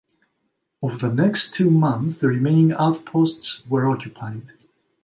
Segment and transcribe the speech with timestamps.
[0.81, 4.51] Over the next two months the remaining outposts were occupied.